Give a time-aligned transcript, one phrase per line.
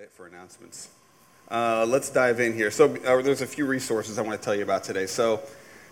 [0.00, 0.88] it for announcements.
[1.50, 2.70] Uh, let's dive in here.
[2.70, 5.04] So, uh, there's a few resources I want to tell you about today.
[5.04, 5.42] So,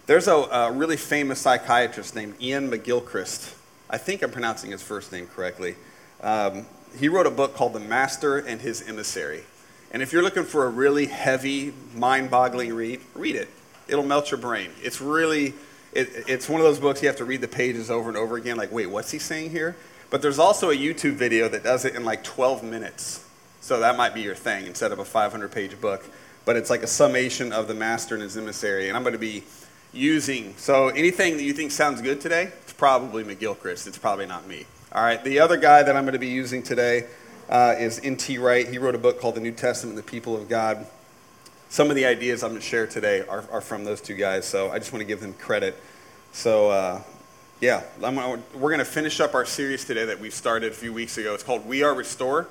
[0.07, 3.55] there's a, a, really famous psychiatrist named Iain McGilchrist.
[3.91, 5.75] I think I'm pronouncing his first name correctly.
[6.23, 6.65] Um,
[6.99, 9.43] he wrote a book called The Master and His Emissary.
[9.91, 13.49] And if you're looking for a really heavy, mind boggling read, read it.
[13.89, 14.71] It'll melt your brain.
[14.81, 15.53] It's really,
[15.93, 18.37] it, it's one of those books you have to read the pages over and over
[18.37, 19.77] again, like, wait, what's he saying here?
[20.09, 23.28] But there's also a YouTube video that does it in like 12 minutes.
[23.61, 26.05] So that might be your thing instead of a 500 page book.
[26.45, 28.89] But it's like a summation of the master and his emissary.
[28.89, 29.45] And I'm going to be
[29.93, 33.87] using, so anything that you think sounds good today, it's probably McGilchrist.
[33.87, 34.65] It's probably not me.
[34.93, 37.07] All right, the other guy that I'm going to be using today
[37.49, 38.39] uh, is N.T.
[38.39, 38.67] Wright.
[38.67, 40.87] He wrote a book called The New Testament and the People of God.
[41.69, 44.47] Some of the ideas I'm going to share today are, are from those two guys,
[44.47, 45.79] so I just want to give them credit.
[46.33, 47.03] So, uh,
[47.61, 51.19] yeah, we're going to finish up our series today that we started a few weeks
[51.19, 51.35] ago.
[51.35, 52.49] It's called We Are Restore.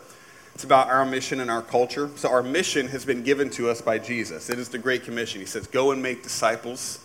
[0.58, 2.10] It's about our mission and our culture.
[2.16, 4.50] So, our mission has been given to us by Jesus.
[4.50, 5.40] It is the Great Commission.
[5.40, 7.00] He says, Go and make disciples.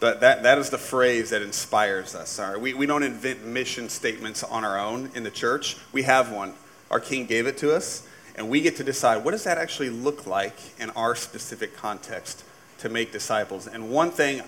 [0.00, 2.38] But that, that is the phrase that inspires us.
[2.38, 2.58] All right?
[2.58, 5.76] we, we don't invent mission statements on our own in the church.
[5.92, 6.54] We have one.
[6.90, 9.90] Our King gave it to us, and we get to decide what does that actually
[9.90, 12.44] look like in our specific context
[12.78, 13.66] to make disciples.
[13.66, 14.40] And one thing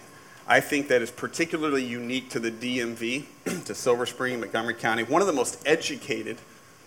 [0.48, 3.26] I think that is particularly unique to the DMV,
[3.66, 6.38] to Silver Spring, Montgomery County, one of the most educated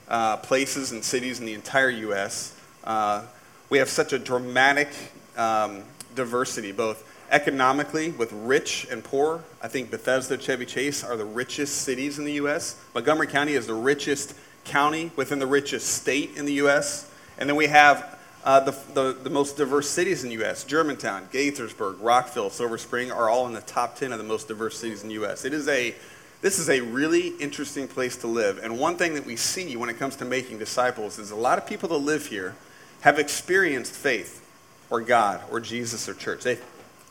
[0.08, 2.56] uh, places and cities in the entire U.S.
[2.84, 3.24] Uh,
[3.70, 4.90] we have such a dramatic
[5.38, 5.84] um,
[6.16, 9.44] diversity, both economically with rich and poor.
[9.62, 12.82] I think Bethesda, Chevy Chase are the richest cities in the U.S.
[12.94, 17.10] Montgomery County is the richest county within the richest state in the U.S.
[17.38, 20.64] And then we have uh, the, the, the, most diverse cities in the U.S.
[20.64, 24.78] Germantown, Gaithersburg, Rockville, Silver Spring are all in the top 10 of the most diverse
[24.78, 25.46] cities in the U.S.
[25.46, 25.96] It is a,
[26.42, 28.60] this is a really interesting place to live.
[28.62, 31.58] And one thing that we see when it comes to making disciples is a lot
[31.58, 32.56] of people that live here
[33.02, 34.46] have experienced faith
[34.90, 36.44] or God or Jesus or church.
[36.44, 36.58] They,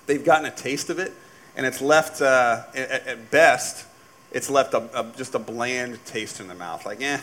[0.07, 1.13] they've gotten a taste of it,
[1.57, 3.87] and it's left, uh, at, at, best,
[4.33, 6.85] it's left a, a, just a bland taste in the mouth.
[6.87, 7.21] Like, eh,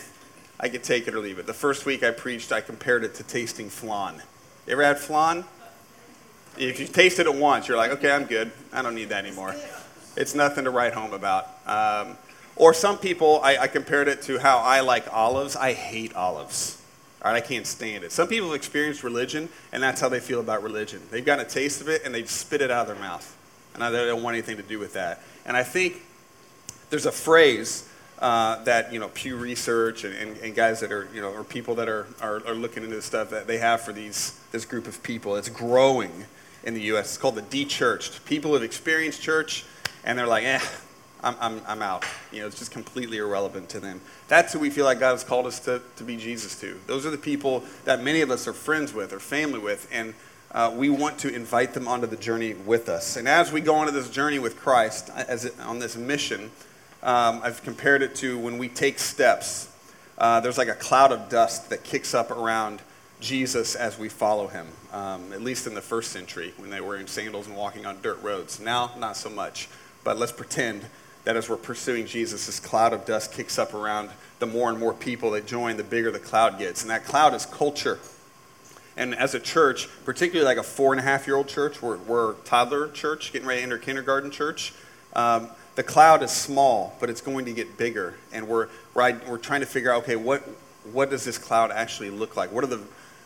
[0.59, 1.47] I could take it or leave it.
[1.47, 4.21] The first week I preached, I compared it to tasting flan.
[4.67, 5.43] You ever had flan?
[6.57, 8.51] If you tasted it at once, you're like, okay, I'm good.
[8.71, 9.55] I don't need that anymore.
[10.15, 11.47] It's nothing to write home about.
[11.65, 12.17] Um,
[12.55, 15.55] or some people, I, I, compared it to how I like olives.
[15.55, 16.81] I hate olives.
[17.23, 18.11] All right, I can't stand it.
[18.11, 21.01] Some people have experienced religion, and that's how they feel about religion.
[21.11, 23.37] They've gotten a taste of it, and they spit it out of their mouth.
[23.73, 25.23] And they don't want anything to do with that.
[25.45, 26.01] And I think
[26.89, 27.87] there's a phrase
[28.19, 31.43] uh, that you know Pew Research and, and, and, guys that are you know or
[31.43, 34.65] people that are, are, are looking into the stuff that they have for these this
[34.65, 35.35] group of people.
[35.37, 36.25] It's growing
[36.63, 37.05] in the U.S.
[37.05, 38.23] It's called the de-churched.
[38.25, 39.65] People have experienced church
[40.03, 40.59] and they're like, eh,
[41.23, 42.03] I'm, I'm, I'm out.
[42.31, 44.01] You know, it's just completely irrelevant to them.
[44.27, 46.79] That's who we feel like God has called us to, to be Jesus to.
[46.87, 50.13] Those are the people that many of us are friends with or family with, and
[50.51, 53.15] uh, we want to invite them onto the journey with us.
[53.15, 56.51] And as we go onto this journey with Christ, as it, on this mission,
[57.03, 59.69] um, I've compared it to when we take steps.
[60.17, 62.81] Uh, there's like a cloud of dust that kicks up around
[63.19, 66.97] Jesus as we follow him, um, at least in the first century when they were
[66.97, 68.59] in sandals and walking on dirt roads.
[68.59, 69.69] Now, not so much.
[70.03, 70.85] But let's pretend
[71.23, 74.79] that as we're pursuing Jesus, this cloud of dust kicks up around the more and
[74.79, 76.81] more people that join, the bigger the cloud gets.
[76.81, 77.99] And that cloud is culture.
[78.97, 81.97] And as a church, particularly like a four and a half year old church, we're,
[81.97, 84.73] we're toddler church, getting ready to enter kindergarten church.
[85.13, 88.15] Um, the cloud is small, but it's going to get bigger.
[88.33, 90.41] And we're, right, we're trying to figure out okay, what,
[90.91, 92.51] what does this cloud actually look like?
[92.51, 92.81] What are the,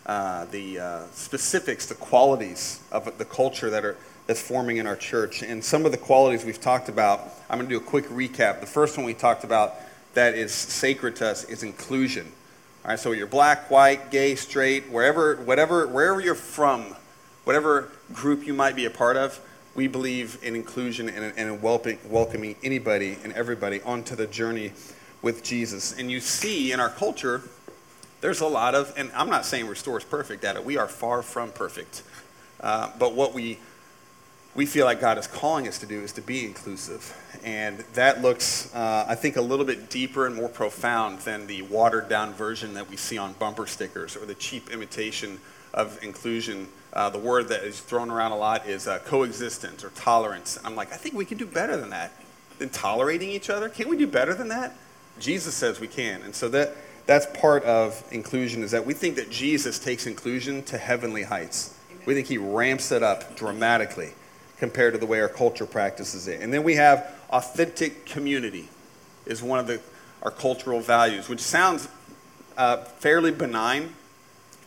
[0.05, 3.97] uh, the uh, specifics, the qualities of the culture that are,
[4.27, 5.43] that's forming in our church?
[5.43, 8.59] And some of the qualities we've talked about, I'm going to do a quick recap.
[8.59, 9.75] The first one we talked about
[10.13, 12.31] that is sacred to us is inclusion.
[12.83, 16.95] All right, so you're black, white, gay, straight, wherever, whatever, wherever you're from,
[17.43, 19.39] whatever group you might be a part of,
[19.75, 24.71] we believe in inclusion and, and in welcoming anybody and everybody onto the journey
[25.21, 25.97] with Jesus.
[25.99, 27.41] And you see in our culture,
[28.21, 30.63] there's a lot of, and I'm not saying Restore is perfect at it.
[30.63, 32.03] We are far from perfect.
[32.61, 33.59] Uh, but what we
[34.55, 37.13] we feel like God is calling us to do is to be inclusive.
[37.43, 41.61] And that looks, uh, I think, a little bit deeper and more profound than the
[41.63, 45.39] watered down version that we see on bumper stickers or the cheap imitation
[45.73, 49.89] of inclusion uh, the word that is thrown around a lot is uh, coexistence or
[49.89, 50.57] tolerance.
[50.63, 52.13] I'm like, I think we can do better than that.
[52.57, 53.67] Than tolerating each other?
[53.67, 54.73] Can we do better than that?
[55.19, 56.21] Jesus says we can.
[56.21, 56.73] And so that,
[57.05, 61.77] that's part of inclusion is that we think that Jesus takes inclusion to heavenly heights.
[61.91, 62.03] Amen.
[62.05, 64.13] We think he ramps it up dramatically
[64.65, 66.41] compared to the way our culture practices it.
[66.41, 68.67] And then we have authentic community
[69.27, 69.79] is one of the,
[70.23, 71.87] our cultural values, which sounds
[72.57, 73.93] uh, fairly benign,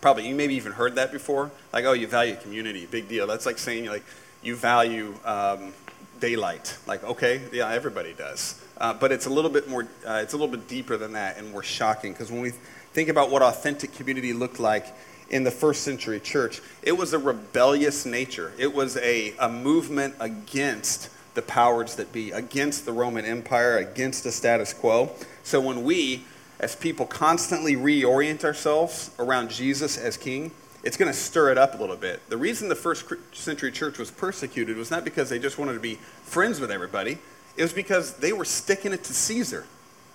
[0.01, 1.51] Probably you maybe even heard that before.
[1.73, 3.27] Like, oh, you value community, big deal.
[3.27, 4.05] That's like saying like
[4.41, 5.73] you value um,
[6.21, 6.79] daylight.
[6.87, 8.63] Like, okay, yeah, everybody does.
[8.81, 9.89] Uh, but it's a little bit more.
[10.07, 12.51] Uh, it's a little bit deeper than that, and more shocking because when we
[12.93, 14.87] think about what authentic community looked like
[15.31, 18.53] in the first century church, it was a rebellious nature.
[18.59, 24.25] It was a, a movement against the powers that be, against the Roman Empire, against
[24.25, 25.11] the status quo.
[25.43, 26.25] So when we,
[26.59, 30.51] as people, constantly reorient ourselves around Jesus as king,
[30.83, 32.29] it's going to stir it up a little bit.
[32.29, 35.81] The reason the first century church was persecuted was not because they just wanted to
[35.81, 37.19] be friends with everybody,
[37.57, 39.67] it was because they were sticking it to Caesar.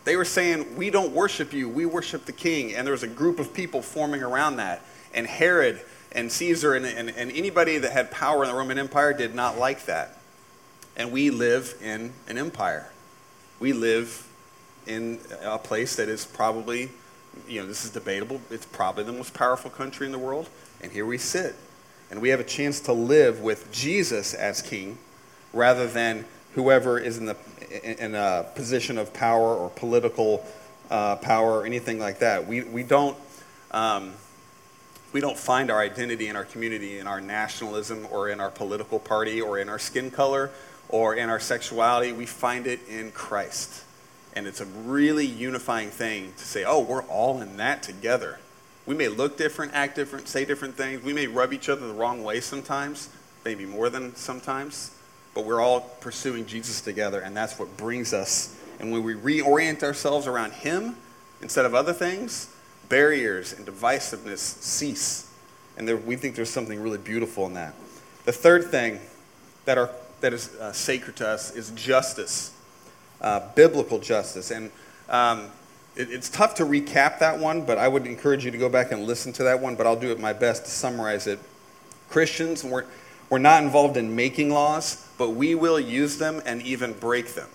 [0.06, 2.74] They were saying, We don't worship you, we worship the king.
[2.74, 4.82] And there was a group of people forming around that.
[5.14, 5.82] And Herod
[6.12, 9.58] and Caesar and, and, and anybody that had power in the Roman Empire did not
[9.58, 10.18] like that.
[10.96, 12.90] And we live in an empire.
[13.60, 14.28] We live
[14.86, 16.90] in a place that is probably,
[17.48, 20.50] you know, this is debatable, it's probably the most powerful country in the world.
[20.82, 21.56] And here we sit.
[22.12, 24.98] And we have a chance to live with Jesus as king
[25.52, 27.38] rather than whoever is in, the,
[28.02, 30.46] in a position of power or political
[30.92, 32.46] uh, power or anything like that.
[32.46, 33.18] We, we don't.
[33.72, 34.14] Um,
[35.14, 39.00] we don't find our identity in our community in our nationalism or in our political
[39.00, 40.50] party or in our skin color
[40.90, 42.12] or in our sexuality.
[42.12, 43.84] We find it in Christ.
[44.36, 48.40] And it's a really unifying thing to say, oh, we're all in that together.
[48.88, 51.04] We may look different, act different, say different things.
[51.04, 53.10] We may rub each other the wrong way sometimes,
[53.46, 54.92] maybe more than sometimes,
[55.36, 58.58] but we're all pursuing Jesus together, and that's what brings us.
[58.80, 60.98] And when we reorient ourselves around Him
[61.42, 62.53] instead of other things,
[62.90, 65.30] barriers and divisiveness cease.
[65.78, 67.74] And there, we think there's something really beautiful in that.
[68.26, 69.00] The third thing
[69.66, 69.90] that, are,
[70.22, 72.54] that is uh, sacred to us is justice,
[73.22, 74.52] uh, biblical justice.
[74.52, 74.72] And
[75.10, 75.48] um,
[75.96, 78.92] it, it's tough to recap that one, but I would encourage you to go back
[78.92, 81.40] and listen to that one, but I'll do it my best to summarize it.
[82.10, 82.86] Christians, we're,
[83.30, 87.50] we're not involved in making laws, but we will use them and even break them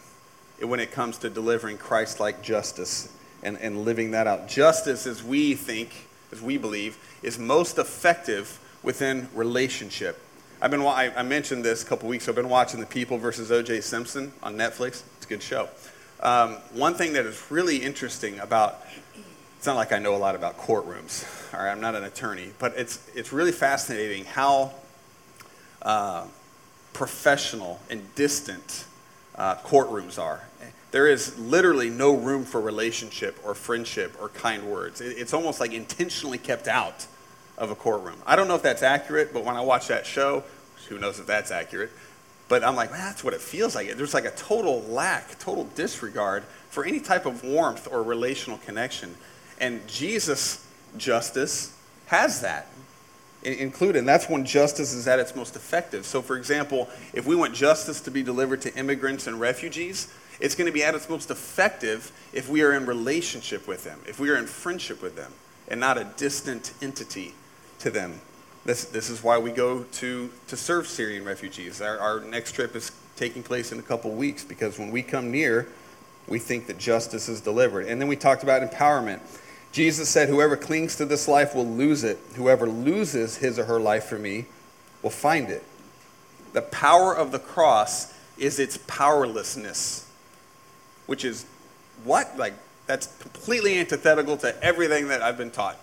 [0.61, 4.49] when it comes to delivering Christ like justice and, and living that out.
[4.49, 10.20] Justice, as we think, as we believe, is most effective within relationship.
[10.61, 12.32] I've been, I, mentioned this a couple weeks ago.
[12.32, 13.81] I've been watching The People versus O.J.
[13.81, 15.02] Simpson on Netflix.
[15.17, 15.69] It's a good show.
[16.20, 18.85] Um, one thing that is really interesting about
[19.56, 21.52] it's not like I know a lot about courtrooms.
[21.52, 24.73] All right, I'm not an attorney, but it's it's really fascinating how
[25.82, 26.26] uh,
[26.93, 28.84] professional and distant
[29.34, 30.43] uh, courtrooms are.
[30.90, 35.00] There is literally no room for relationship or friendship or kind words.
[35.00, 37.06] It's almost like intentionally kept out
[37.58, 38.17] of a courtroom.
[38.26, 40.44] I don't know if that's accurate, but when I watch that show,
[40.88, 41.90] who knows if that's accurate,
[42.49, 43.93] but I'm like, that's what it feels like.
[43.94, 49.14] There's like a total lack, total disregard for any type of warmth or relational connection.
[49.61, 50.64] And Jesus'
[50.96, 51.76] justice
[52.06, 52.69] has that
[53.43, 53.99] included.
[53.99, 56.06] And that's when justice is at its most effective.
[56.06, 60.55] So, for example, if we want justice to be delivered to immigrants and refugees, it's
[60.55, 64.20] going to be at its most effective if we are in relationship with them, if
[64.20, 65.32] we are in friendship with them,
[65.69, 67.35] and not a distant entity
[67.81, 68.20] to them.
[68.64, 71.81] This, this is why we go to, to serve Syrian refugees.
[71.81, 75.31] Our, our next trip is taking place in a couple weeks because when we come
[75.31, 75.69] near,
[76.29, 77.87] we think that justice is delivered.
[77.87, 79.20] And then we talked about empowerment.
[79.73, 82.19] Jesus said, Whoever clings to this life will lose it.
[82.37, 84.46] Whoever loses his or her life for me
[85.03, 85.65] will find it.
[86.53, 90.07] The power of the cross is its powerlessness
[91.08, 91.46] which is
[92.05, 92.38] what?
[92.38, 92.55] Like,
[92.86, 95.77] that's completely antithetical to everything that I've been taught.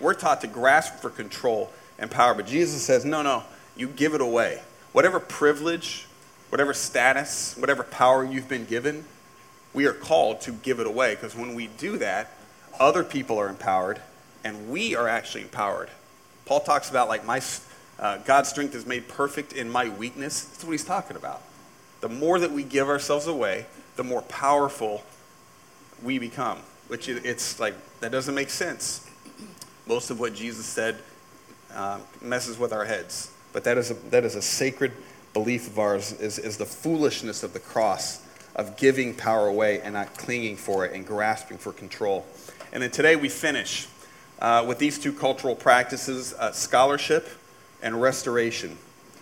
[0.00, 3.44] We're taught to grasp for control and power, but Jesus says, no, no,
[3.76, 4.60] you give it away.
[4.92, 6.06] Whatever privilege,
[6.48, 9.04] whatever status, whatever power you've been given,
[9.72, 12.32] we are called to give it away because when we do that,
[12.80, 14.00] other people are empowered
[14.42, 15.90] and we are actually empowered.
[16.46, 17.40] Paul talks about like my
[17.98, 20.44] uh, God's strength is made perfect in my weakness.
[20.44, 21.42] That's what he's talking about.
[22.00, 23.66] The more that we give ourselves away,
[24.00, 25.02] the more powerful
[26.02, 26.56] we become.
[26.88, 29.06] Which it's like, that doesn't make sense.
[29.86, 30.96] Most of what Jesus said
[31.74, 33.30] uh, messes with our heads.
[33.52, 34.92] But that is a, that is a sacred
[35.34, 38.22] belief of ours, is, is the foolishness of the cross,
[38.56, 42.24] of giving power away and not clinging for it and grasping for control.
[42.72, 43.86] And then today we finish
[44.38, 47.28] uh, with these two cultural practices uh, scholarship
[47.82, 48.78] and restoration.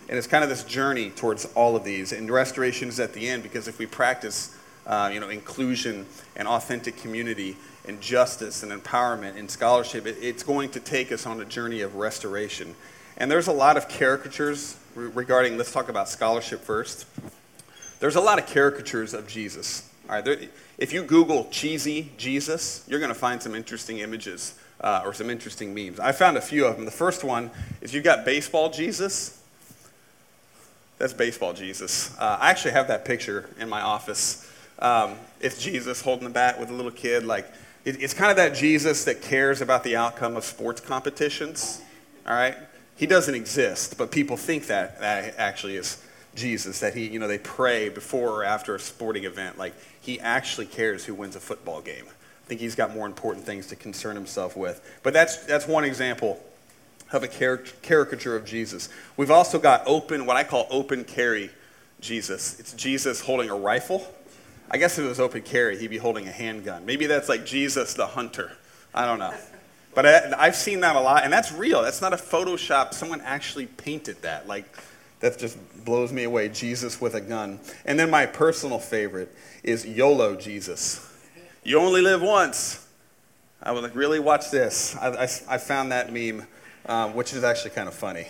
[0.07, 2.13] And it's kind of this journey towards all of these.
[2.13, 4.55] And restoration is at the end because if we practice
[4.89, 6.05] uh, you know, inclusion
[6.35, 7.55] and authentic community
[7.87, 11.81] and justice and empowerment and scholarship, it, it's going to take us on a journey
[11.81, 12.75] of restoration.
[13.17, 17.05] And there's a lot of caricatures regarding, let's talk about scholarship first.
[17.99, 19.87] There's a lot of caricatures of Jesus.
[20.09, 20.37] All right, there,
[20.79, 25.29] if you Google cheesy Jesus, you're going to find some interesting images uh, or some
[25.29, 25.99] interesting memes.
[25.99, 26.85] I found a few of them.
[26.85, 29.39] The first one is you've got baseball Jesus.
[30.97, 32.17] That's baseball Jesus.
[32.17, 34.49] Uh, I actually have that picture in my office.
[34.79, 37.25] Um, it's Jesus holding the bat with a little kid.
[37.25, 37.45] Like
[37.85, 41.81] it, it's kind of that Jesus that cares about the outcome of sports competitions.
[42.27, 42.55] All right,
[42.95, 46.03] he doesn't exist, but people think that that actually is
[46.35, 46.79] Jesus.
[46.79, 49.57] That he, you know, they pray before or after a sporting event.
[49.57, 52.05] Like he actually cares who wins a football game.
[52.07, 54.81] I think he's got more important things to concern himself with.
[55.03, 56.43] But that's that's one example
[57.11, 58.89] of a caricature of Jesus.
[59.17, 61.49] We've also got open, what I call open carry
[61.99, 62.59] Jesus.
[62.59, 64.07] It's Jesus holding a rifle.
[64.71, 66.85] I guess if it was open carry, he'd be holding a handgun.
[66.85, 68.51] Maybe that's like Jesus the hunter.
[68.93, 69.33] I don't know.
[69.95, 71.81] But I, have seen that a lot, and that's real.
[71.81, 72.93] That's not a Photoshop.
[72.93, 74.47] Someone actually painted that.
[74.47, 74.63] Like,
[75.19, 76.47] that just blows me away.
[76.49, 77.59] Jesus with a gun.
[77.85, 81.11] And then my personal favorite is YOLO Jesus.
[81.63, 82.87] You only live once.
[83.63, 84.19] I was like, really?
[84.19, 84.95] Watch this.
[84.95, 86.45] I, I, I found that meme
[86.89, 88.27] um, which is actually kind of funny.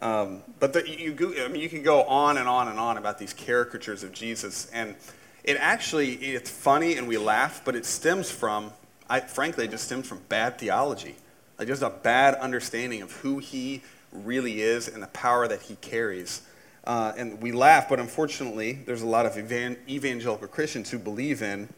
[0.00, 3.18] Um, but the, you, I mean, you can go on and on and on about
[3.18, 4.96] these caricatures of Jesus, and
[5.44, 8.72] it actually it's funny and we laugh, but it stems from,
[9.08, 11.16] I, frankly, it just stems from bad theology,
[11.58, 13.82] like just a bad understanding of who he
[14.12, 16.42] really is and the power that he carries.
[16.84, 21.42] Uh, and we laugh, but unfortunately, there's a lot of evan- evangelical Christians who believe
[21.42, 21.68] in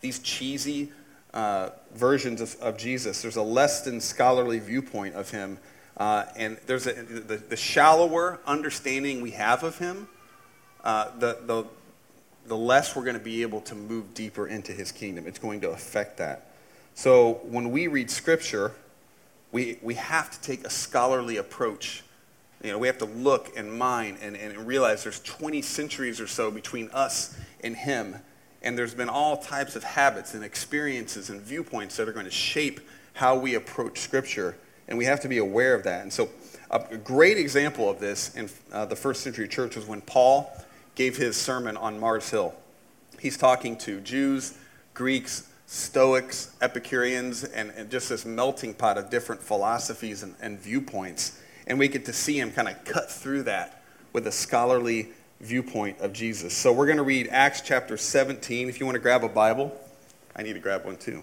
[0.00, 0.92] these cheesy
[1.34, 3.22] uh, versions of, of, Jesus.
[3.22, 5.58] There's a less than scholarly viewpoint of him.
[5.96, 10.08] Uh, and there's a, the, the, shallower understanding we have of him,
[10.82, 11.64] uh, the, the,
[12.46, 15.26] the less we're going to be able to move deeper into his kingdom.
[15.26, 16.52] It's going to affect that.
[16.94, 18.72] So when we read scripture,
[19.52, 22.02] we, we have to take a scholarly approach.
[22.62, 26.26] You know, we have to look and mine and, and realize there's 20 centuries or
[26.26, 28.16] so between us and him
[28.62, 32.30] and there's been all types of habits and experiences and viewpoints that are going to
[32.30, 32.80] shape
[33.14, 34.56] how we approach Scripture.
[34.88, 36.02] And we have to be aware of that.
[36.02, 36.28] And so,
[36.70, 40.52] a great example of this in uh, the first century church was when Paul
[40.94, 42.54] gave his sermon on Mars Hill.
[43.18, 44.56] He's talking to Jews,
[44.94, 51.40] Greeks, Stoics, Epicureans, and, and just this melting pot of different philosophies and, and viewpoints.
[51.66, 53.82] And we get to see him kind of cut through that
[54.12, 56.56] with a scholarly viewpoint of Jesus.
[56.56, 58.68] So we're going to read Acts chapter 17.
[58.68, 59.78] If you want to grab a Bible,
[60.34, 61.22] I need to grab one too.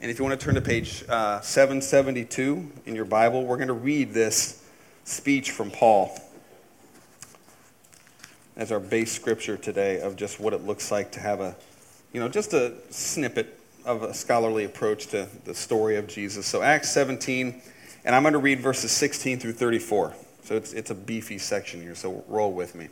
[0.00, 3.68] And if you want to turn to page uh, 772 in your Bible, we're going
[3.68, 4.68] to read this
[5.04, 6.18] speech from Paul
[8.56, 11.56] as our base scripture today of just what it looks like to have a,
[12.12, 16.46] you know, just a snippet of a scholarly approach to the story of Jesus.
[16.46, 17.60] So Acts 17,
[18.04, 20.14] and I'm going to read verses 16 through 34.
[20.44, 22.88] So it's, it's a beefy section here, so roll with me.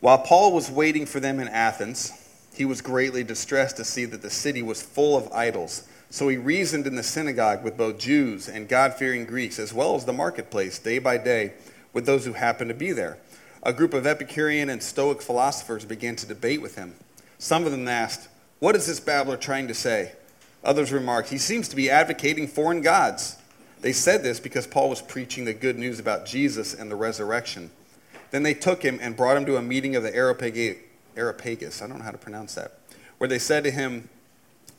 [0.00, 2.12] While Paul was waiting for them in Athens,
[2.54, 5.86] he was greatly distressed to see that the city was full of idols.
[6.08, 9.94] So he reasoned in the synagogue with both Jews and God fearing Greeks, as well
[9.94, 11.52] as the marketplace, day by day,
[11.92, 13.18] with those who happened to be there.
[13.62, 16.94] A group of Epicurean and Stoic philosophers began to debate with him.
[17.38, 20.12] Some of them asked, What is this babbler trying to say?
[20.64, 23.36] Others remarked, He seems to be advocating foreign gods.
[23.82, 27.70] They said this because Paul was preaching the good news about Jesus and the resurrection.
[28.30, 31.82] Then they took him and brought him to a meeting of the Areopagus.
[31.82, 32.78] I don't know how to pronounce that.
[33.18, 34.08] Where they said to him,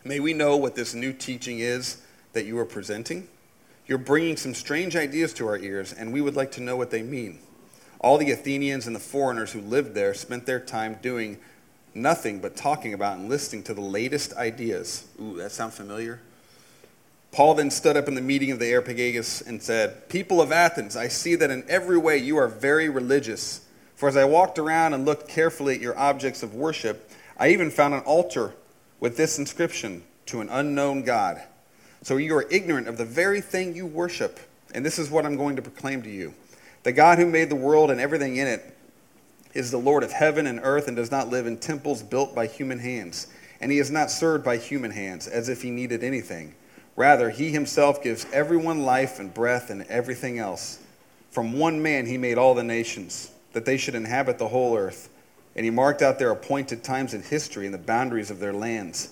[0.03, 2.01] May we know what this new teaching is
[2.33, 3.27] that you are presenting?
[3.85, 6.89] You're bringing some strange ideas to our ears, and we would like to know what
[6.89, 7.39] they mean.
[8.01, 11.37] All the Athenians and the foreigners who lived there spent their time doing
[11.93, 15.05] nothing but talking about and listening to the latest ideas.
[15.21, 16.19] Ooh, that sound familiar?
[17.31, 20.97] Paul then stood up in the meeting of the Areopagus and said, People of Athens,
[20.97, 23.61] I see that in every way you are very religious.
[23.95, 27.69] For as I walked around and looked carefully at your objects of worship, I even
[27.69, 28.53] found an altar
[28.99, 31.41] with this inscription to an unknown God.
[32.01, 34.39] So you are ignorant of the very thing you worship.
[34.73, 36.33] And this is what I'm going to proclaim to you
[36.83, 38.77] The God who made the world and everything in it
[39.53, 42.47] is the Lord of heaven and earth and does not live in temples built by
[42.47, 43.27] human hands.
[43.59, 46.55] And he is not served by human hands as if he needed anything
[46.95, 50.79] Rather, he himself gives everyone life and breath and everything else.
[51.31, 55.09] From one man he made all the nations, that they should inhabit the whole earth.
[55.55, 59.09] And he marked out their appointed times in history and the boundaries of their lands.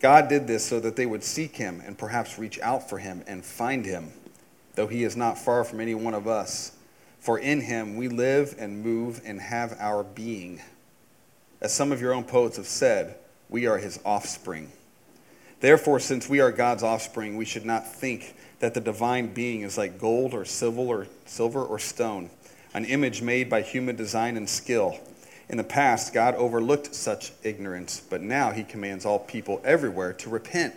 [0.00, 3.22] God did this so that they would seek him and perhaps reach out for him
[3.26, 4.12] and find him,
[4.74, 6.72] though he is not far from any one of us.
[7.26, 10.60] For in him we live and move and have our being.
[11.60, 13.16] As some of your own poets have said,
[13.48, 14.70] we are his offspring.
[15.58, 19.76] Therefore, since we are God's offspring, we should not think that the divine being is
[19.76, 22.30] like gold or silver or stone,
[22.74, 24.96] an image made by human design and skill.
[25.48, 30.30] In the past, God overlooked such ignorance, but now he commands all people everywhere to
[30.30, 30.76] repent.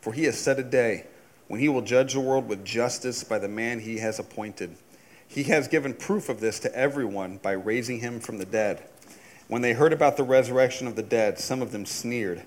[0.00, 1.04] For he has set a day
[1.46, 4.76] when he will judge the world with justice by the man he has appointed.
[5.28, 8.82] He has given proof of this to everyone by raising him from the dead.
[9.48, 12.42] When they heard about the resurrection of the dead, some of them sneered,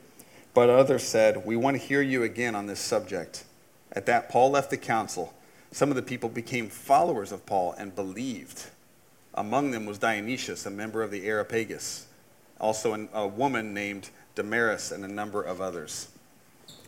[0.53, 3.45] but others said, We want to hear you again on this subject.
[3.91, 5.33] At that, Paul left the council.
[5.71, 8.65] Some of the people became followers of Paul and believed.
[9.33, 12.07] Among them was Dionysius, a member of the Areopagus,
[12.59, 16.09] also a woman named Damaris, and a number of others.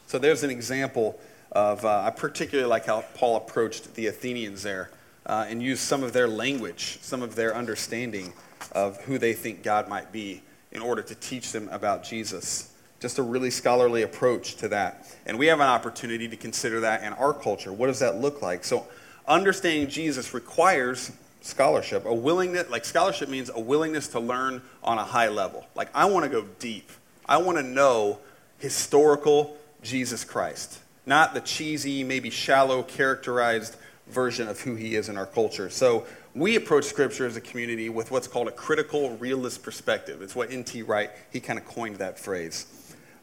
[0.07, 1.19] So there's an example
[1.51, 4.89] of, uh, I particularly like how Paul approached the Athenians there
[5.25, 8.33] uh, and use some of their language, some of their understanding
[8.71, 12.73] of who they think God might be in order to teach them about Jesus.
[12.99, 15.07] Just a really scholarly approach to that.
[15.25, 17.73] And we have an opportunity to consider that in our culture.
[17.73, 18.63] What does that look like?
[18.63, 18.87] So,
[19.27, 21.11] understanding Jesus requires
[21.41, 25.65] scholarship, a willingness, like scholarship means a willingness to learn on a high level.
[25.75, 26.91] Like, I want to go deep.
[27.27, 28.19] I want to know
[28.59, 33.75] historical Jesus Christ, not the cheesy, maybe shallow, characterized
[34.11, 35.69] version of who he is in our culture.
[35.69, 40.21] So we approach scripture as a community with what's called a critical realist perspective.
[40.21, 40.83] It's what N.T.
[40.83, 42.67] Wright, he kind of coined that phrase.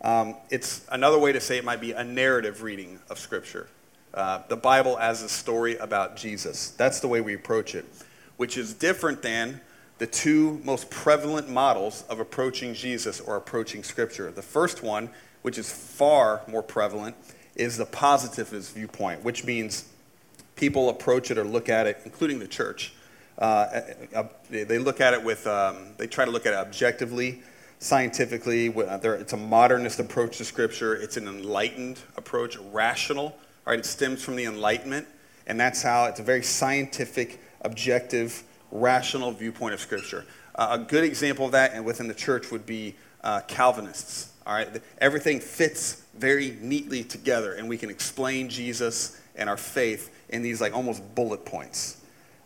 [0.02, 3.68] Um, it's another way to say it might be a narrative reading of scripture.
[4.14, 6.70] Uh, the Bible as a story about Jesus.
[6.70, 7.84] That's the way we approach it,
[8.36, 9.60] which is different than
[9.98, 14.30] the two most prevalent models of approaching Jesus or approaching scripture.
[14.30, 15.10] The first one,
[15.42, 17.16] which is far more prevalent,
[17.56, 19.88] is the positivist viewpoint, which means
[20.58, 22.92] people approach it or look at it, including the church.
[23.38, 23.80] Uh,
[24.14, 27.40] uh, they look at it with, um, they try to look at it objectively,
[27.78, 28.66] scientifically.
[28.66, 30.96] It's a modernist approach to Scripture.
[30.96, 33.38] It's an enlightened approach, rational.
[33.64, 33.78] Right?
[33.78, 35.06] It stems from the Enlightenment,
[35.46, 40.24] and that's how it's a very scientific, objective, rational viewpoint of Scripture.
[40.54, 44.32] Uh, a good example of that, and within the church, would be uh, Calvinists.
[44.46, 44.68] All right,
[45.00, 50.60] everything fits very neatly together, and we can explain Jesus and our faith in these
[50.60, 51.98] like almost bullet points.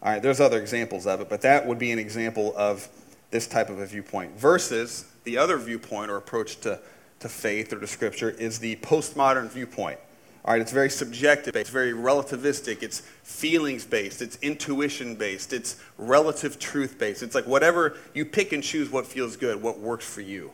[0.02, 2.88] All right, there's other examples of it, but that would be an example of
[3.30, 4.37] this type of a viewpoint.
[4.37, 6.80] Versus the other viewpoint or approach to,
[7.20, 9.98] to faith or to scripture is the postmodern viewpoint.
[10.44, 15.76] All right, it's very subjective, it's very relativistic, it's feelings based, it's intuition based, it's
[15.98, 17.22] relative truth based.
[17.22, 20.50] It's like whatever you pick and choose what feels good, what works for you.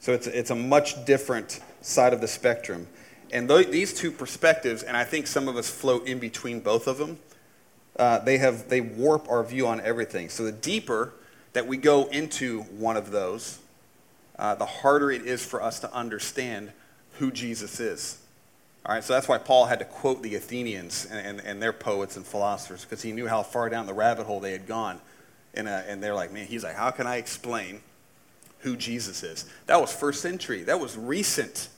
[0.00, 2.88] So it's, it's a much different side of the spectrum.
[3.32, 6.86] And th- these two perspectives, and I think some of us float in between both
[6.86, 7.18] of them,
[7.98, 10.28] uh, they, have, they warp our view on everything.
[10.28, 11.12] So the deeper
[11.52, 13.58] that we go into one of those,
[14.38, 16.72] uh, the harder it is for us to understand
[17.18, 18.18] who Jesus is.
[18.86, 21.72] All right, so that's why Paul had to quote the Athenians and, and, and their
[21.72, 25.00] poets and philosophers, because he knew how far down the rabbit hole they had gone.
[25.52, 27.80] And, uh, and they're like, man, he's like, how can I explain
[28.60, 29.44] who Jesus is?
[29.66, 30.62] That was first century.
[30.62, 31.68] That was recent.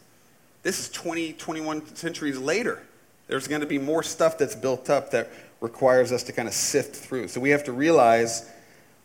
[0.62, 2.80] This is 20, 21 centuries later.
[3.26, 6.54] There's going to be more stuff that's built up that requires us to kind of
[6.54, 7.28] sift through.
[7.28, 8.48] So we have to realize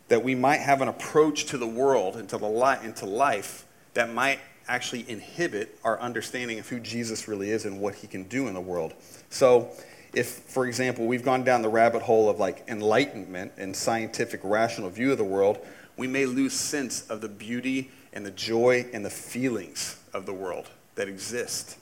[0.07, 3.65] that we might have an approach to the world and to, the li- into life
[3.95, 8.23] that might actually inhibit our understanding of who Jesus really is and what he can
[8.23, 8.93] do in the world.
[9.29, 9.71] So,
[10.13, 14.89] if, for example, we've gone down the rabbit hole of like enlightenment and scientific rational
[14.89, 15.59] view of the world,
[15.95, 20.33] we may lose sense of the beauty and the joy and the feelings of the
[20.33, 21.77] world that exist.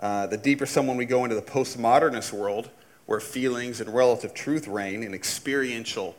[0.00, 2.70] Uh, the deeper someone we go into the postmodernist world,
[3.06, 6.16] where feelings and relative truth reign and experiential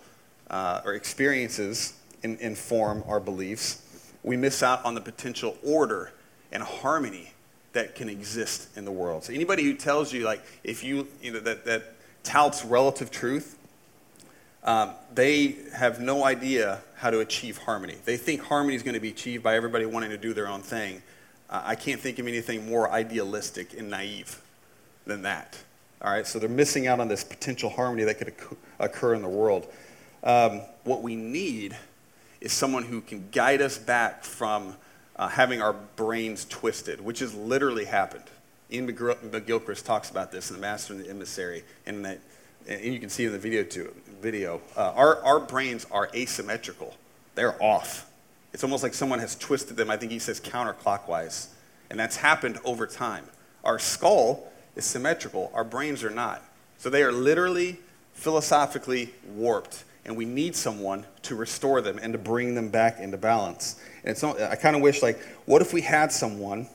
[0.50, 3.82] uh, or experiences in, inform our beliefs,
[4.24, 6.12] we miss out on the potential order
[6.52, 7.32] and harmony
[7.74, 9.24] that can exist in the world.
[9.24, 11.94] So anybody who tells you like if you you know that that
[12.24, 13.58] touts relative truth,
[14.64, 17.96] um, they have no idea how to achieve harmony.
[18.06, 20.62] They think harmony is going to be achieved by everybody wanting to do their own
[20.62, 21.02] thing,
[21.52, 24.42] I can't think of anything more idealistic and naive
[25.06, 25.58] than that.
[26.02, 28.34] All right, so they're missing out on this potential harmony that could
[28.80, 29.68] occur in the world.
[30.24, 31.76] Um, what we need
[32.40, 34.76] is someone who can guide us back from
[35.16, 38.24] uh, having our brains twisted, which has literally happened.
[38.72, 42.20] Iain McGilchrist talks about this in The Master and the Emissary, and, that,
[42.68, 43.94] and you can see in the video too.
[44.22, 46.96] Video, uh, our, our brains are asymmetrical;
[47.36, 48.10] they're off.
[48.54, 49.90] It's almost like someone has twisted them.
[49.90, 51.48] I think he says counterclockwise.
[51.90, 53.26] And that's happened over time.
[53.64, 56.44] Our skull is symmetrical, our brains are not.
[56.78, 57.80] So they are literally
[58.14, 59.84] philosophically warped.
[60.04, 63.80] And we need someone to restore them and to bring them back into balance.
[64.04, 66.68] And so I kind of wish, like, what if we had someone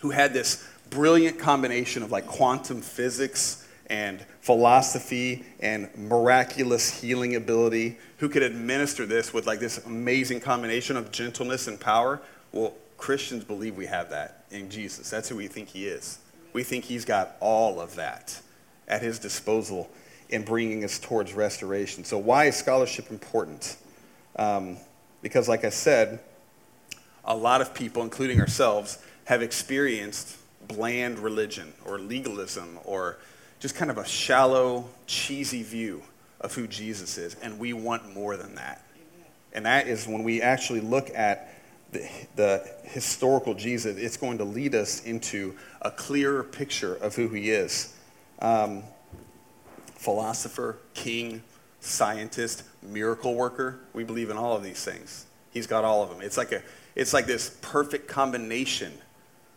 [0.00, 7.98] who had this brilliant combination of like quantum physics and philosophy and miraculous healing ability,
[8.18, 12.20] who could administer this with like this amazing combination of gentleness and power.
[12.52, 15.10] Well, Christians believe we have that in Jesus.
[15.10, 16.18] That's who we think he is.
[16.52, 18.40] We think he's got all of that
[18.88, 19.90] at his disposal
[20.28, 22.04] in bringing us towards restoration.
[22.04, 23.76] So, why is scholarship important?
[24.36, 24.78] Um,
[25.22, 26.20] because, like I said,
[27.24, 30.36] a lot of people, including ourselves, have experienced
[30.68, 33.18] bland religion or legalism or
[33.58, 36.02] just kind of a shallow, cheesy view
[36.40, 37.34] of who Jesus is.
[37.36, 38.82] And we want more than that.
[39.52, 41.52] And that is when we actually look at
[41.92, 47.28] the, the, historical Jesus, it's going to lead us into a clearer picture of who
[47.28, 47.94] he is.
[48.40, 48.82] Um,
[49.94, 51.42] philosopher, king,
[51.80, 53.80] scientist, miracle worker.
[53.92, 55.26] We believe in all of these things.
[55.52, 56.20] He's got all of them.
[56.20, 56.62] It's like, a,
[56.94, 58.92] it's like this perfect combination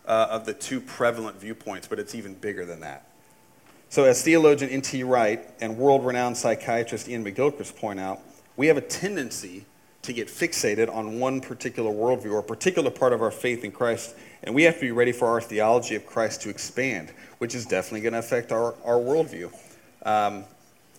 [0.05, 3.05] uh, of the two prevalent viewpoints, but it's even bigger than that.
[3.91, 5.03] So, as theologian N.T.
[5.03, 8.19] Wright and world renowned psychiatrist Iain McGilchrist point out,
[8.55, 9.65] we have a tendency
[10.03, 14.15] to get fixated on one particular worldview or particular part of our faith in Christ,
[14.43, 17.65] and we have to be ready for our theology of Christ to expand, which is
[17.65, 19.51] definitely going to affect our, our worldview.
[20.05, 20.43] Um,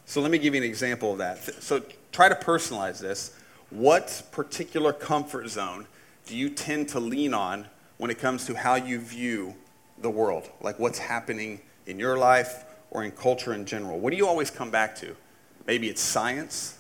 [0.05, 1.39] so, let me give you an example of that.
[1.63, 3.39] So, try to personalize this.
[3.71, 5.87] What particular comfort zone
[6.27, 7.67] do you tend to lean on
[7.99, 9.55] when it comes to how you view
[9.99, 10.51] the world?
[10.61, 13.99] Like what's happening in your life or in culture in general?
[13.99, 15.17] What do you always come back to?
[15.67, 16.79] Maybe it's science.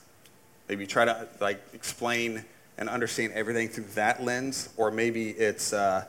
[0.68, 2.44] Maybe you try to like explain
[2.78, 6.04] and understand everything through that lens, or maybe it's uh,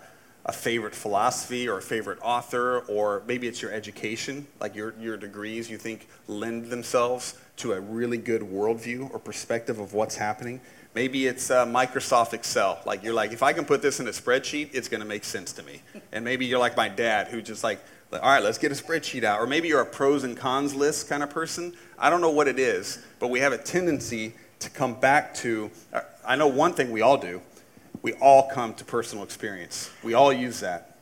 [0.45, 5.17] a favorite philosophy or a favorite author, or maybe it's your education, like your, your
[5.17, 10.59] degrees you think lend themselves to a really good worldview or perspective of what's happening.
[10.93, 12.79] Maybe it's uh, Microsoft Excel.
[12.85, 15.23] Like you're like, if I can put this in a spreadsheet, it's going to make
[15.23, 15.81] sense to me.
[16.13, 17.79] And maybe you're like my dad, who just like
[18.11, 19.39] like, all right, let's get a spreadsheet out.
[19.39, 21.73] Or maybe you're a pros and cons list kind of person.
[21.97, 25.71] I don't know what it is, but we have a tendency to come back to.
[26.25, 27.41] I know one thing we all do.
[28.01, 29.91] We all come to personal experience.
[30.03, 30.97] We all use that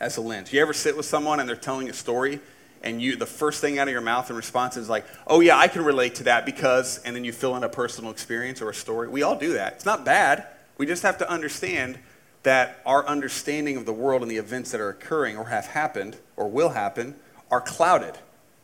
[0.00, 0.52] as a lens.
[0.52, 2.40] You ever sit with someone and they're telling a story,
[2.84, 5.58] and you the first thing out of your mouth in response is like, "Oh yeah,
[5.58, 8.70] I can relate to that because," and then you fill in a personal experience or
[8.70, 9.08] a story.
[9.08, 9.72] We all do that.
[9.72, 10.46] It's not bad.
[10.78, 11.98] We just have to understand
[12.44, 16.16] that our understanding of the world and the events that are occurring or have happened
[16.36, 17.16] or will happen
[17.50, 18.18] are clouded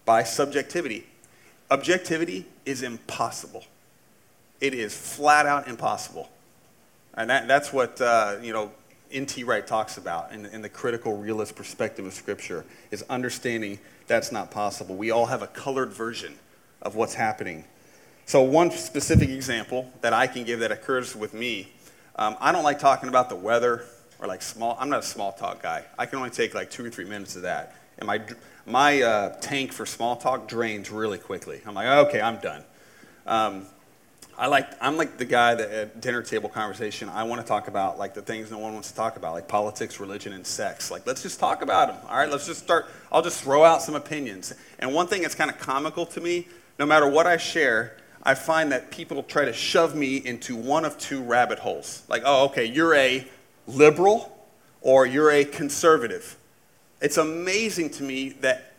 [0.04, 1.06] by subjectivity.
[1.70, 3.64] Objectivity is impossible.
[4.60, 6.28] It is flat out impossible.
[7.14, 8.70] And that, that's what, uh, you know,
[9.12, 9.44] N.T.
[9.44, 13.78] Wright talks about in, in the critical realist perspective of Scripture, is understanding
[14.10, 14.94] that's not possible.
[14.94, 16.34] We all have a colored version
[16.82, 17.64] of what's happening.
[18.26, 21.68] So, one specific example that I can give that occurs with me
[22.20, 23.84] um, I don't like talking about the weather
[24.18, 24.76] or like small.
[24.78, 25.84] I'm not a small talk guy.
[25.98, 28.20] I can only take like two or three minutes of that, and my
[28.66, 31.62] my uh, tank for small talk drains really quickly.
[31.66, 32.62] I'm like, okay, I'm done.
[33.26, 33.66] Um,
[34.40, 37.10] I like I'm like the guy that at dinner table conversation.
[37.10, 39.46] I want to talk about like the things no one wants to talk about, like
[39.46, 40.90] politics, religion, and sex.
[40.90, 41.98] Like let's just talk about them.
[42.08, 42.86] All right, let's just start.
[43.12, 44.54] I'll just throw out some opinions.
[44.78, 46.48] And one thing that's kind of comical to me,
[46.78, 50.86] no matter what I share, I find that people try to shove me into one
[50.86, 52.02] of two rabbit holes.
[52.08, 53.28] Like, oh, okay, you're a
[53.66, 54.34] liberal
[54.80, 56.38] or you're a conservative.
[57.02, 58.72] It's amazing to me that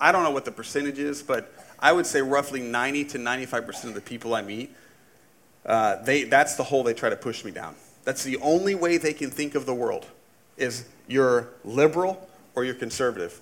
[0.00, 3.84] I don't know what the percentage is, but I would say roughly 90 to 95%
[3.84, 4.74] of the people I meet,
[5.68, 7.76] uh, they, that's the hole they try to push me down.
[8.02, 10.06] That's the only way they can think of the world
[10.56, 13.40] is you're liberal or you're conservative.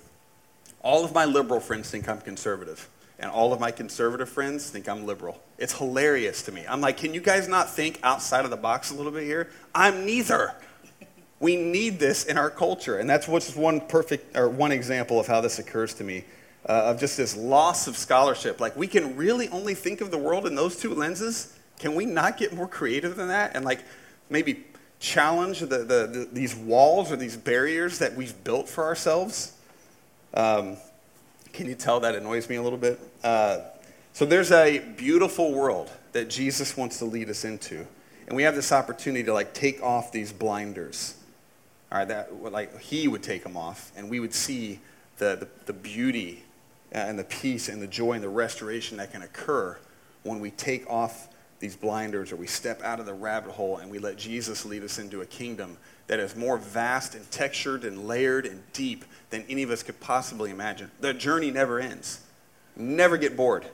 [0.83, 2.87] All of my liberal friends think I'm conservative
[3.19, 5.41] and all of my conservative friends think I'm liberal.
[5.57, 6.65] It's hilarious to me.
[6.67, 9.49] I'm like, can you guys not think outside of the box a little bit here?
[9.73, 10.53] I'm neither.
[11.39, 15.27] We need this in our culture, and that's what's one perfect or one example of
[15.27, 16.25] how this occurs to me.
[16.67, 18.59] Uh, of just this loss of scholarship.
[18.59, 21.56] Like, we can really only think of the world in those two lenses.
[21.79, 23.83] Can we not get more creative than that and, like,
[24.29, 24.65] maybe
[24.99, 29.53] challenge the, the, the these walls or these barriers that we've built for ourselves?
[30.33, 30.77] Um,
[31.53, 32.99] can you tell that annoys me a little bit?
[33.23, 33.59] Uh,
[34.13, 37.85] so there's a beautiful world that Jesus wants to lead us into.
[38.27, 41.15] And we have this opportunity to like take off these blinders.
[41.91, 44.79] All right, that like he would take them off, and we would see
[45.17, 46.43] the, the, the beauty
[46.91, 49.77] and the peace and the joy and the restoration that can occur
[50.23, 51.29] when we take off
[51.59, 54.83] these blinders or we step out of the rabbit hole and we let Jesus lead
[54.83, 59.43] us into a kingdom that is more vast and textured and layered and deep than
[59.49, 60.89] any of us could possibly imagine.
[60.99, 62.21] The journey never ends.
[62.75, 63.65] Never get bored.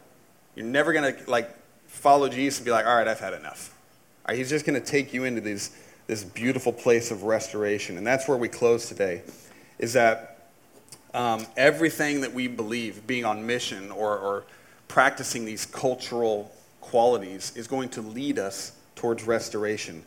[0.55, 1.49] You're never going to like
[1.87, 3.75] follow Jesus and be like, all right, I've had enough.
[4.27, 7.97] Right, he's just going to take you into these, this beautiful place of restoration.
[7.97, 9.21] And that's where we close today,
[9.77, 10.49] is that
[11.13, 14.45] um, everything that we believe, being on mission or, or
[14.87, 16.51] practicing these cultural
[16.83, 20.03] qualities, is going to lead us towards restoration.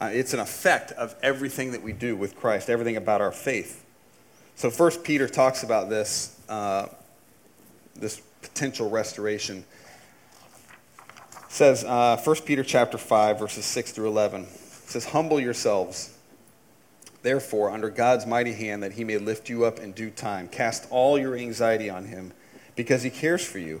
[0.00, 3.84] Uh, it's an effect of everything that we do with Christ, everything about our faith.
[4.54, 6.86] So First Peter talks about this, uh,
[7.96, 9.64] this potential restoration.
[11.32, 14.42] It says, uh, 1 Peter chapter 5, verses 6 through 11.
[14.42, 16.16] It says, Humble yourselves,
[17.22, 20.48] therefore, under God's mighty hand, that he may lift you up in due time.
[20.48, 22.32] Cast all your anxiety on him,
[22.76, 23.80] because he cares for you.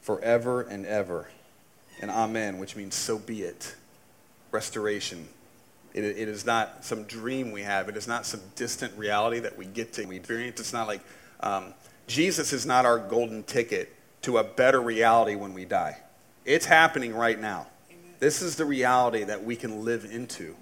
[0.00, 1.28] forever and ever.
[2.00, 3.74] And amen, which means so be it.
[4.50, 5.28] Restoration.
[5.92, 7.88] It, it is not some dream we have.
[7.88, 10.60] It is not some distant reality that we get to we experience.
[10.60, 11.00] It's not like
[11.40, 11.74] um,
[12.06, 15.98] Jesus is not our golden ticket to a better reality when we die.
[16.44, 17.66] It's happening right now.
[17.90, 18.14] Amen.
[18.18, 20.54] This is the reality that we can live into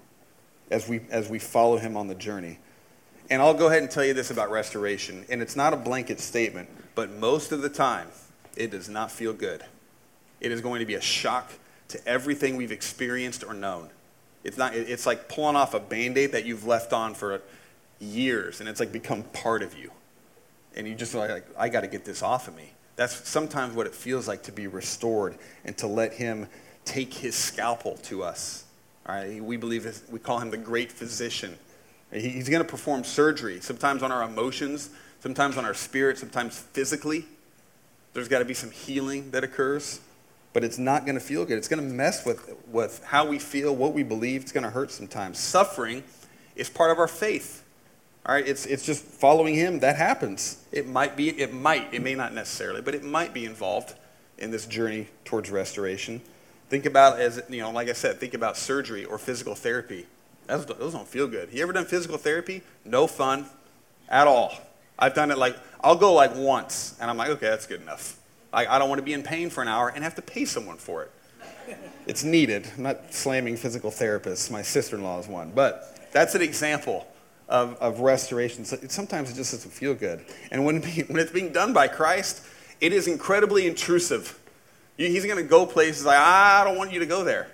[0.71, 2.59] as we, as we follow him on the journey.
[3.29, 5.25] And I'll go ahead and tell you this about restoration.
[5.29, 8.07] And it's not a blanket statement, but most of the time,
[8.59, 9.63] it does not feel good.
[10.41, 11.51] It is going to be a shock
[11.87, 13.89] to everything we've experienced or known.
[14.43, 17.41] It's, not, it's like pulling off a band aid that you've left on for
[17.99, 19.91] years, and it's like become part of you.
[20.75, 22.73] And you just like, I got to get this off of me.
[22.95, 26.47] That's sometimes what it feels like to be restored and to let Him
[26.85, 28.65] take His scalpel to us.
[29.07, 29.41] All right?
[29.41, 31.57] We believe, we call Him the great physician.
[32.11, 34.89] He's going to perform surgery, sometimes on our emotions,
[35.21, 37.25] sometimes on our spirit, sometimes physically.
[38.13, 40.01] There's got to be some healing that occurs,
[40.53, 41.57] but it's not going to feel good.
[41.57, 44.41] It's going to mess with, with how we feel, what we believe.
[44.41, 45.39] It's going to hurt sometimes.
[45.39, 46.03] Suffering
[46.55, 47.63] is part of our faith.
[48.25, 49.79] All right, it's, it's just following him.
[49.79, 50.63] That happens.
[50.71, 53.95] It might be, it might, it may not necessarily, but it might be involved
[54.37, 56.21] in this journey towards restoration.
[56.69, 60.05] Think about, as you know, like I said, think about surgery or physical therapy.
[60.47, 61.49] Those, those don't feel good.
[61.51, 62.61] You ever done physical therapy?
[62.85, 63.45] No fun
[64.07, 64.53] at all.
[64.99, 68.19] I've done it like, I'll go like once, and I'm like, okay, that's good enough.
[68.51, 70.45] I, I don't want to be in pain for an hour and have to pay
[70.45, 71.11] someone for it.
[72.05, 72.67] It's needed.
[72.75, 74.49] I'm not slamming physical therapists.
[74.51, 75.51] My sister in law is one.
[75.53, 77.07] But that's an example
[77.47, 78.65] of, of restoration.
[78.65, 80.25] So sometimes it just doesn't feel good.
[80.51, 82.43] And when, when it's being done by Christ,
[82.81, 84.39] it is incredibly intrusive.
[84.97, 87.47] He's going to go places like, I don't want you to go there.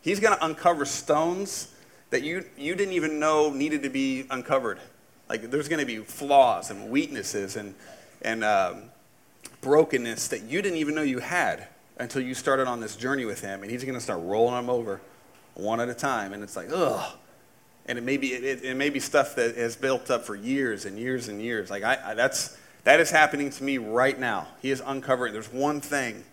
[0.00, 1.74] He's going to uncover stones
[2.10, 4.78] that you, you didn't even know needed to be uncovered.
[5.28, 7.74] Like there's going to be flaws and weaknesses and,
[8.22, 8.82] and um,
[9.60, 13.40] brokenness that you didn't even know you had until you started on this journey with
[13.40, 13.62] him.
[13.62, 15.00] And he's going to start rolling them over
[15.54, 16.32] one at a time.
[16.32, 17.16] And it's like, ugh.
[17.86, 20.84] And it may be, it, it may be stuff that has built up for years
[20.84, 21.70] and years and years.
[21.70, 24.48] Like I, I, that's, that is happening to me right now.
[24.60, 25.32] He is uncovering.
[25.32, 26.24] There's one thing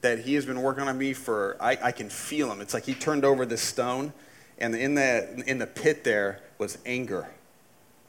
[0.00, 2.60] that he has been working on me for, I, I can feel him.
[2.60, 4.12] It's like he turned over this stone,
[4.58, 7.28] and in the, in the pit there was anger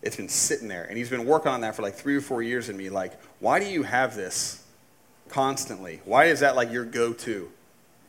[0.03, 0.83] it's been sitting there.
[0.83, 2.89] And he's been working on that for like three or four years in me.
[2.89, 4.63] Like, why do you have this
[5.29, 6.01] constantly?
[6.05, 7.49] Why is that like your go to?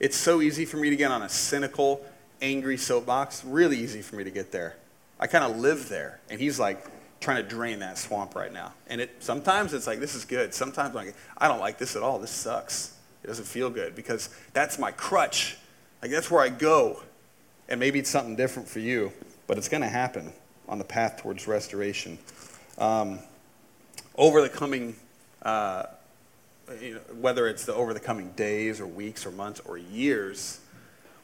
[0.01, 2.05] It's so easy for me to get on a cynical,
[2.43, 3.45] angry soapbox.
[3.45, 4.77] Really easy for me to get there.
[5.21, 6.21] I kind of live there.
[6.29, 6.85] And he's like
[7.21, 8.75] trying to drain that swamp right now.
[8.89, 10.53] And it sometimes it's like, this is good.
[10.53, 12.19] Sometimes I'm like, I don't like this at all.
[12.19, 12.97] This sucks.
[13.23, 15.57] It doesn't feel good because that's my crutch.
[16.03, 17.03] Like, that's where I go.
[17.69, 19.13] And maybe it's something different for you,
[19.47, 20.35] but it's going to happen
[20.69, 22.19] on the path towards restoration.
[22.79, 23.19] Um,
[24.17, 24.97] over the coming,
[25.43, 25.85] uh,
[26.81, 30.61] you know, whether it's the, over the coming days or weeks or months or years,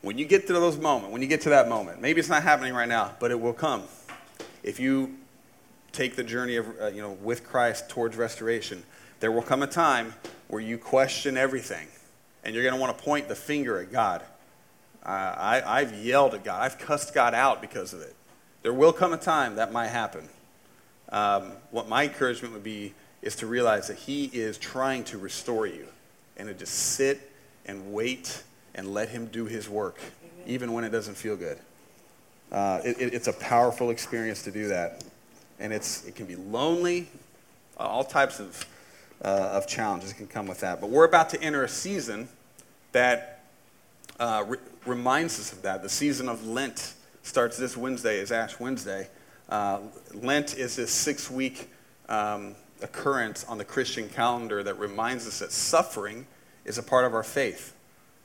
[0.02, 2.42] when you get to those moments, when you get to that moment, maybe it's not
[2.42, 3.82] happening right now, but it will come.
[4.62, 5.16] If you
[5.92, 8.82] take the journey of, uh, you know, with Christ towards restoration,
[9.20, 10.14] there will come a time
[10.48, 11.86] where you question everything,
[12.44, 14.22] and you're going to want to point the finger at God.
[15.04, 16.62] Uh, I, I've yelled at God.
[16.62, 18.14] I've cussed God out because of it.
[18.62, 20.28] There will come a time that might happen.
[21.10, 25.66] Um, what my encouragement would be is to realize that He is trying to restore
[25.66, 25.86] you
[26.36, 27.30] and to just sit
[27.66, 28.42] and wait
[28.74, 29.98] and let Him do His work,
[30.46, 31.58] even when it doesn't feel good.
[32.52, 35.04] Uh, it, it, it's a powerful experience to do that.
[35.58, 37.08] And it's, it can be lonely,
[37.76, 38.66] all types of,
[39.22, 40.80] uh, of challenges can come with that.
[40.80, 42.28] But we're about to enter a season
[42.92, 43.44] that
[44.18, 48.58] uh, re- reminds us of that the season of Lent starts this Wednesday, is Ash
[48.58, 49.08] Wednesday.
[49.48, 49.80] Uh,
[50.14, 51.70] Lent is this six week
[52.08, 56.26] um, occurrence on the Christian calendar that reminds us that suffering
[56.64, 57.74] is a part of our faith.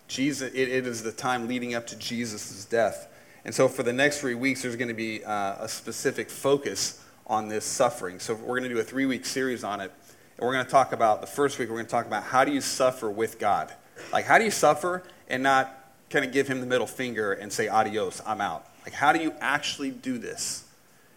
[0.07, 3.07] Jesus, it, it is the time leading up to Jesus' death.
[3.43, 7.03] And so for the next three weeks, there's going to be uh, a specific focus
[7.27, 8.19] on this suffering.
[8.19, 9.91] So we're going to do a three week series on it.
[10.37, 12.43] And we're going to talk about the first week, we're going to talk about how
[12.43, 13.71] do you suffer with God?
[14.11, 17.51] Like, how do you suffer and not kind of give him the middle finger and
[17.51, 18.67] say, adios, I'm out?
[18.85, 20.63] Like, how do you actually do this?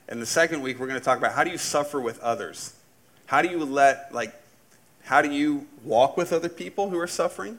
[0.09, 2.74] And the second week, we're going to talk about how do you suffer with others?
[3.26, 4.35] How do you let, like,
[5.04, 7.59] how do you walk with other people who are suffering?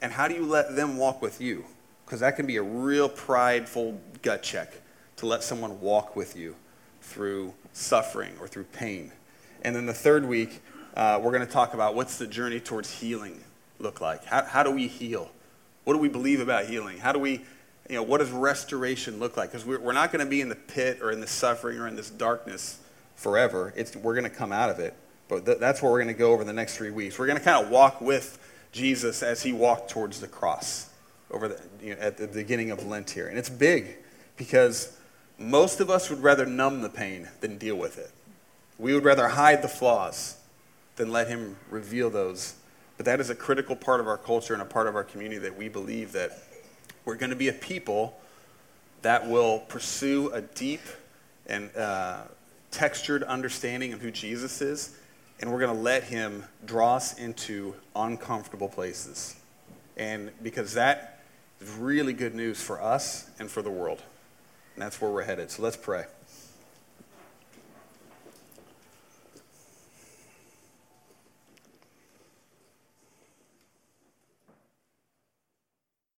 [0.00, 1.66] And how do you let them walk with you?
[2.04, 4.72] Because that can be a real prideful gut check
[5.16, 6.56] to let someone walk with you
[7.02, 9.12] through suffering or through pain.
[9.62, 10.62] And then the third week,
[10.96, 13.40] uh, we're going to talk about what's the journey towards healing
[13.78, 14.24] look like?
[14.24, 15.30] How, how do we heal?
[15.84, 16.98] What do we believe about healing?
[16.98, 17.44] How do we,
[17.92, 19.52] you know, what does restoration look like?
[19.52, 21.94] Because we're, not going to be in the pit or in the suffering or in
[21.94, 22.78] this darkness
[23.16, 23.74] forever.
[23.76, 24.94] It's, we're going to come out of it.
[25.28, 27.18] But th- that's what we're going to go over the next three weeks.
[27.18, 28.38] We're going to kind of walk with
[28.72, 30.88] Jesus as he walked towards the cross
[31.30, 33.28] over the, you know, at the beginning of Lent here.
[33.28, 33.98] And it's big
[34.38, 34.96] because
[35.38, 38.10] most of us would rather numb the pain than deal with it.
[38.78, 40.38] We would rather hide the flaws
[40.96, 42.54] than let him reveal those
[42.96, 45.40] but that is a critical part of our culture and a part of our community
[45.40, 46.38] that we believe that
[47.04, 48.18] we're going to be a people
[49.02, 50.80] that will pursue a deep
[51.46, 52.22] and uh,
[52.70, 54.96] textured understanding of who Jesus is,
[55.40, 59.36] and we're going to let him draw us into uncomfortable places.
[59.96, 61.20] And because that
[61.60, 64.02] is really good news for us and for the world.
[64.74, 65.50] And that's where we're headed.
[65.50, 66.04] So let's pray.